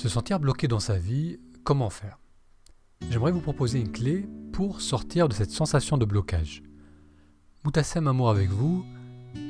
[0.00, 2.18] Se sentir bloqué dans sa vie, comment faire?
[3.10, 6.62] J'aimerais vous proposer une clé pour sortir de cette sensation de blocage.
[7.64, 8.82] Moutassem Amour avec vous,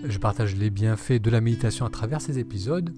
[0.02, 2.92] je partage les bienfaits de la méditation à travers ces épisodes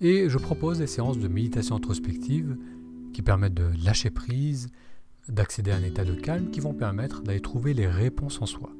[0.00, 2.56] et je propose des séances de méditation introspective
[3.12, 4.68] qui permettent de lâcher prise,
[5.26, 8.70] d'accéder à un état de calme qui vont permettre d'aller trouver les réponses en soi.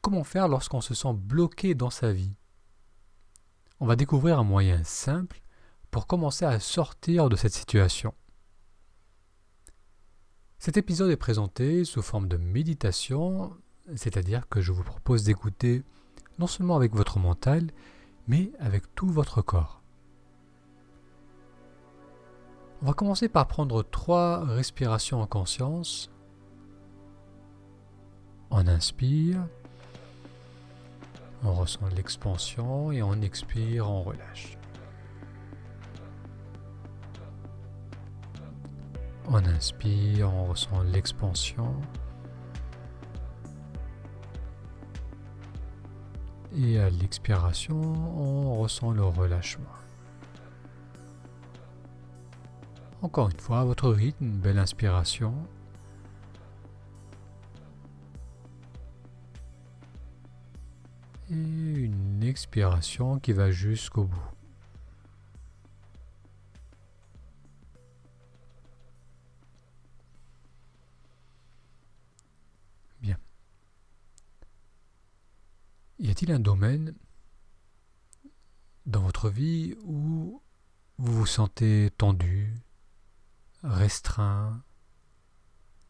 [0.00, 2.32] Comment faire lorsqu'on se sent bloqué dans sa vie?
[3.80, 5.41] On va découvrir un moyen simple
[5.92, 8.14] pour commencer à sortir de cette situation.
[10.58, 13.54] Cet épisode est présenté sous forme de méditation,
[13.94, 15.82] c'est-à-dire que je vous propose d'écouter
[16.38, 17.70] non seulement avec votre mental,
[18.26, 19.82] mais avec tout votre corps.
[22.80, 26.10] On va commencer par prendre trois respirations en conscience.
[28.50, 29.46] On inspire,
[31.44, 34.56] on ressent l'expansion et on expire, on relâche.
[39.34, 41.74] On inspire, on ressent l'expansion.
[46.54, 49.64] Et à l'expiration, on ressent le relâchement.
[53.00, 55.32] Encore une fois, votre rythme, belle inspiration.
[61.30, 64.41] Et une expiration qui va jusqu'au bout.
[76.02, 76.96] Y a-t-il un domaine
[78.86, 80.42] dans votre vie où
[80.98, 82.52] vous vous sentez tendu,
[83.62, 84.64] restreint,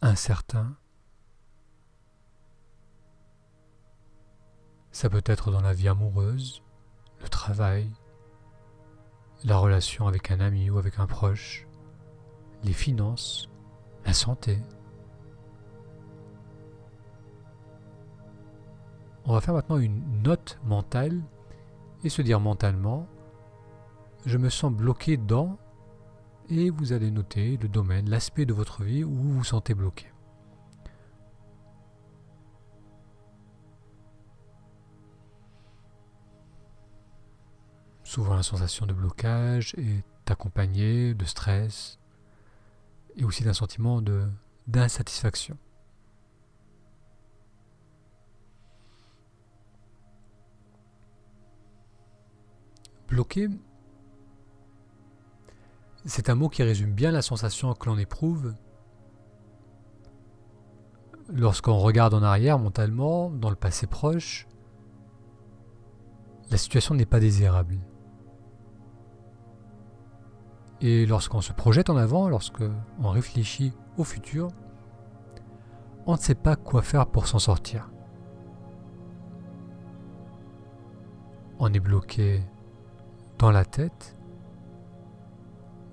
[0.02, 0.76] incertain?
[4.90, 6.62] Ça peut être dans la vie amoureuse,
[7.22, 7.90] le travail,
[9.44, 11.66] la relation avec un ami ou avec un proche,
[12.64, 13.48] les finances,
[14.04, 14.58] la santé.
[19.24, 21.22] On va faire maintenant une note mentale
[22.02, 23.06] et se dire mentalement,
[24.26, 25.58] je me sens bloqué dans,
[26.48, 30.06] et vous allez noter le domaine, l'aspect de votre vie où vous vous sentez bloqué.
[38.02, 41.98] Souvent la sensation de blocage est accompagnée de stress
[43.16, 44.02] et aussi d'un sentiment
[44.66, 45.56] d'insatisfaction.
[53.12, 53.50] Bloqué,
[56.06, 58.54] c'est un mot qui résume bien la sensation que l'on éprouve
[61.28, 64.48] lorsqu'on regarde en arrière mentalement, dans le passé proche.
[66.50, 67.80] La situation n'est pas désirable.
[70.80, 74.48] Et lorsqu'on se projette en avant, lorsqu'on réfléchit au futur,
[76.06, 77.90] on ne sait pas quoi faire pour s'en sortir.
[81.58, 82.42] On est bloqué
[83.42, 84.16] dans la tête,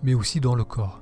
[0.03, 1.01] mais aussi dans le corps.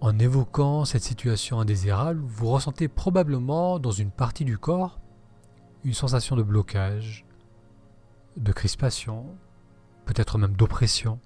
[0.00, 5.00] En évoquant cette situation indésirable, vous ressentez probablement dans une partie du corps
[5.82, 7.26] une sensation de blocage,
[8.36, 9.26] de crispation,
[10.04, 11.18] peut-être même d'oppression.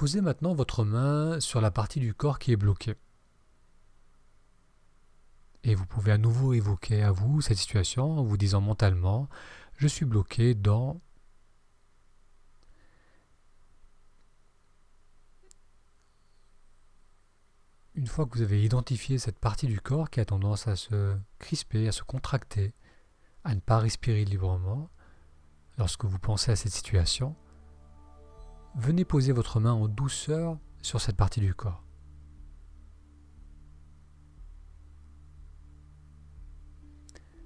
[0.00, 2.94] Posez maintenant votre main sur la partie du corps qui est bloquée.
[5.62, 9.28] Et vous pouvez à nouveau évoquer à vous cette situation en vous disant mentalement,
[9.76, 11.02] je suis bloqué dans
[17.94, 21.14] Une fois que vous avez identifié cette partie du corps qui a tendance à se
[21.38, 22.72] crisper, à se contracter,
[23.44, 24.88] à ne pas respirer librement,
[25.76, 27.36] lorsque vous pensez à cette situation,
[28.74, 31.84] venez poser votre main en douceur sur cette partie du corps.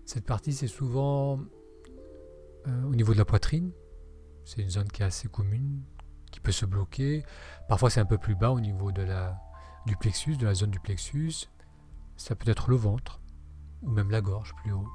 [0.04, 1.40] Cette partie, c'est souvent
[2.66, 3.72] euh, au niveau de la poitrine.
[4.44, 5.82] C'est une zone qui est assez commune,
[6.30, 7.24] qui peut se bloquer.
[7.68, 11.48] Parfois, c'est un peu plus bas au niveau du plexus, de la zone du plexus.
[12.16, 13.20] Ça peut être le ventre,
[13.82, 14.86] ou même la gorge plus haut.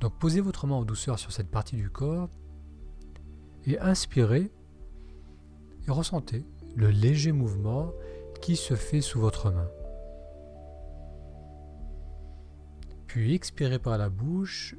[0.00, 2.28] Donc, posez votre main en douceur sur cette partie du corps
[3.66, 4.50] et inspirez
[5.86, 6.44] et ressentez
[6.76, 7.92] le léger mouvement
[8.40, 9.68] qui se fait sous votre main.
[13.06, 14.74] Puis expirez par la bouche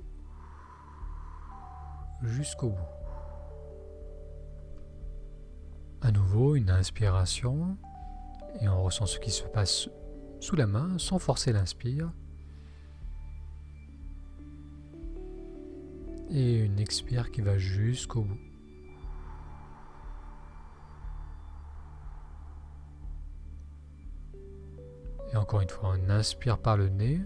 [2.24, 2.78] jusqu'au bout.
[6.02, 7.78] À nouveau, une inspiration
[8.60, 9.90] et on ressent ce qui se passe
[10.40, 12.12] sous la main sans forcer l'inspire.
[16.30, 18.53] Et une expire qui va jusqu'au bout.
[25.54, 27.22] Encore une fois, on inspire par le nez.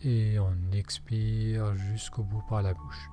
[0.00, 3.10] Et on expire jusqu'au bout par la bouche.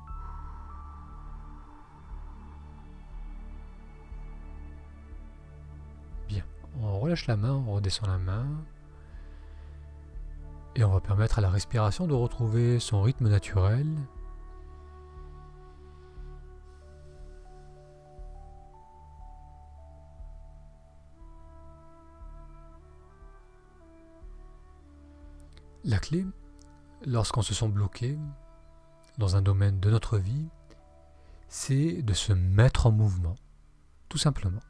[6.29, 6.45] Bien,
[6.79, 8.47] on relâche la main, on redescend la main.
[10.75, 13.85] Et on va permettre à la respiration de retrouver son rythme naturel.
[25.87, 26.25] La clé,
[27.05, 28.17] lorsqu'on se sent bloqué
[29.19, 30.47] dans un domaine de notre vie,
[31.47, 33.35] c'est de se mettre en mouvement,
[34.09, 34.61] tout simplement.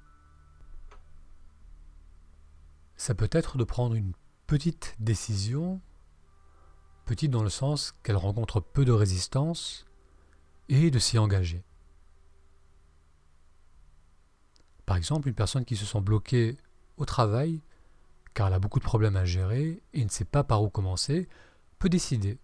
[2.97, 4.12] Ça peut être de prendre une
[4.45, 5.79] petite décision,
[7.06, 9.85] petite dans le sens qu'elle rencontre peu de résistance,
[10.67, 11.63] et de s'y engager.
[14.85, 16.57] Par exemple, une personne qui se sent bloquée
[16.97, 17.62] au travail,
[18.36, 21.28] car elle a beaucoup de problèmes à gérer et ne sait pas par où commencer,
[21.80, 22.38] peut décider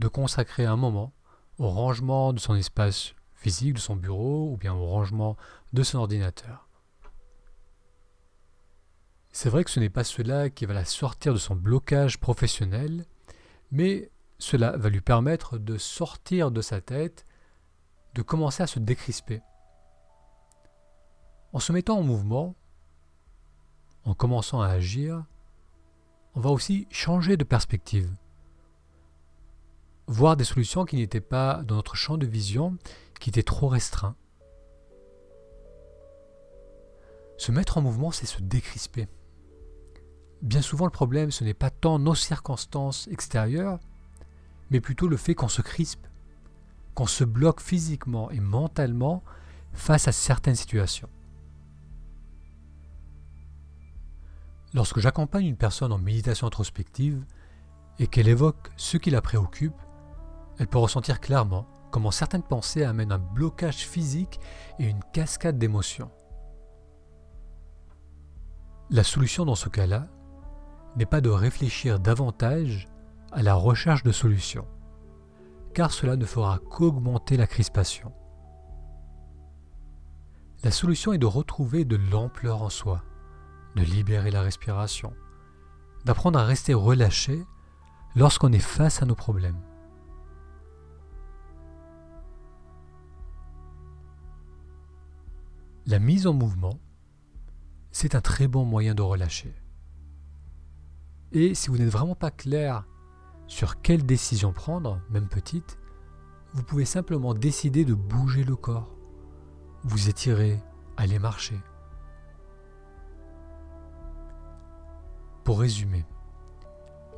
[0.00, 1.14] de consacrer un moment
[1.58, 5.36] au rangement de son espace physique, de son bureau, ou bien au rangement
[5.72, 6.68] de son ordinateur.
[9.30, 13.06] C'est vrai que ce n'est pas cela qui va la sortir de son blocage professionnel,
[13.70, 17.26] mais cela va lui permettre de sortir de sa tête,
[18.14, 19.40] de commencer à se décrisper.
[21.52, 22.56] En se mettant en mouvement,
[24.08, 25.22] en commençant à agir,
[26.34, 28.10] on va aussi changer de perspective
[30.06, 32.78] voir des solutions qui n'étaient pas dans notre champ de vision,
[33.20, 34.16] qui étaient trop restreints.
[37.36, 39.06] Se mettre en mouvement, c'est se décrisper.
[40.40, 43.78] Bien souvent, le problème, ce n'est pas tant nos circonstances extérieures,
[44.70, 46.06] mais plutôt le fait qu'on se crispe,
[46.94, 49.22] qu'on se bloque physiquement et mentalement
[49.74, 51.10] face à certaines situations.
[54.74, 57.24] Lorsque j'accompagne une personne en méditation introspective
[57.98, 59.80] et qu'elle évoque ce qui la préoccupe,
[60.58, 64.40] elle peut ressentir clairement comment certaines pensées amènent un blocage physique
[64.78, 66.10] et une cascade d'émotions.
[68.90, 70.06] La solution dans ce cas-là
[70.96, 72.88] n'est pas de réfléchir davantage
[73.32, 74.66] à la recherche de solutions,
[75.74, 78.12] car cela ne fera qu'augmenter la crispation.
[80.64, 83.02] La solution est de retrouver de l'ampleur en soi,
[83.76, 85.14] de libérer la respiration,
[86.04, 87.44] d'apprendre à rester relâché
[88.16, 89.60] lorsqu'on est face à nos problèmes.
[95.86, 96.78] La mise en mouvement,
[97.90, 99.54] c'est un très bon moyen de relâcher.
[101.32, 102.84] Et si vous n'êtes vraiment pas clair
[103.46, 105.78] sur quelle décision prendre, même petite,
[106.52, 108.94] vous pouvez simplement décider de bouger le corps,
[109.84, 110.60] vous étirer,
[110.96, 111.58] aller marcher.
[115.48, 116.04] Pour résumer,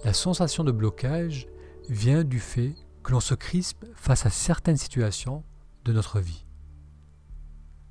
[0.05, 1.49] la sensation de blocage
[1.89, 5.43] vient du fait que l'on se crispe face à certaines situations
[5.85, 6.47] de notre vie.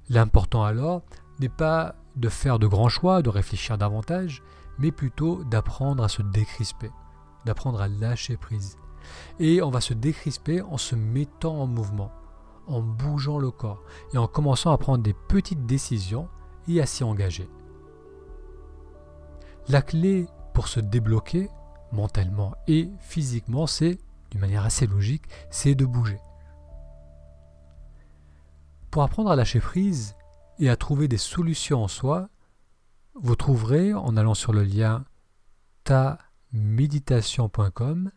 [0.07, 1.01] L'important alors
[1.41, 4.41] n'est pas de faire de grands choix, de réfléchir davantage,
[4.77, 6.89] mais plutôt d'apprendre à se décrisper,
[7.45, 8.77] d'apprendre à lâcher prise.
[9.39, 12.13] Et on va se décrisper en se mettant en mouvement,
[12.65, 13.83] en bougeant le corps
[14.13, 16.29] et en commençant à prendre des petites décisions
[16.69, 17.49] et à s'y engager.
[19.69, 21.47] La clé pour se débloquer
[21.91, 23.99] mentalement et physiquement, c'est,
[24.31, 26.17] d'une manière assez logique, c'est de bouger.
[28.89, 30.15] Pour apprendre à lâcher prise
[30.57, 32.29] et à trouver des solutions en soi,
[33.13, 35.05] vous trouverez en allant sur le lien
[35.83, 38.09] taméditation.com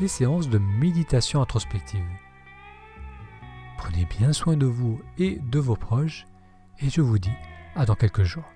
[0.00, 2.08] les séances de méditation introspective.
[3.76, 6.26] Prenez bien soin de vous et de vos proches
[6.78, 7.36] et je vous dis
[7.74, 8.55] à dans quelques jours.